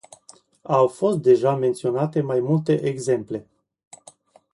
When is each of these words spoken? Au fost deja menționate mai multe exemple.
Au 0.67 0.87
fost 0.87 1.19
deja 1.21 1.55
menționate 1.55 2.21
mai 2.21 2.39
multe 2.39 2.81
exemple. 2.87 3.47